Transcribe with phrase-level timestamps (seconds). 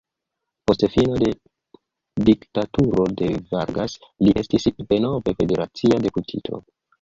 [0.69, 1.27] Post fino de
[2.29, 6.63] diktaturo de Vargas li estis denove federacia deputito.